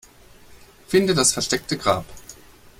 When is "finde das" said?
0.87-1.31